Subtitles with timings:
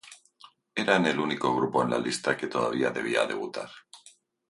[0.73, 3.69] Eran el único grupo en la lista que todavía debía debutar.